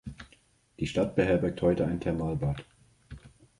[0.79, 2.65] Die Stadt beherbergt heute ein Thermalbad.